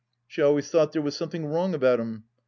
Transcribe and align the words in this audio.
She 0.25 0.41
always 0.41 0.67
thought 0.71 0.93
there 0.93 1.01
was 1.03 1.15
something 1.15 1.45
wrong 1.45 1.75
about 1.75 1.99
'im. 1.99 2.23